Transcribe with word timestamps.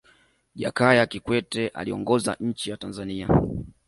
jakaya 0.55 1.05
kikwete 1.05 1.67
aliongoza 1.67 2.37
nchi 2.39 2.69
ya 2.71 2.77
tanzania 2.77 3.27